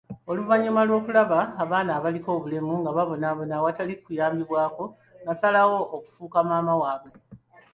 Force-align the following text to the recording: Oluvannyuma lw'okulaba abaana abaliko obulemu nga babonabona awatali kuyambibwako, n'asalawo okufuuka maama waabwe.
Oluvannyuma 0.29 0.81
lw'okulaba 0.87 1.39
abaana 1.63 1.91
abaliko 1.97 2.29
obulemu 2.37 2.73
nga 2.81 2.91
babonabona 2.97 3.53
awatali 3.59 3.93
kuyambibwako, 4.03 4.83
n'asalawo 5.23 5.77
okufuuka 5.95 6.39
maama 6.47 6.73
waabwe. 6.81 7.11